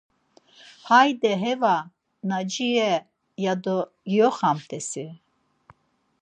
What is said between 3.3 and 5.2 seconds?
ya do giyoxamt̆esi?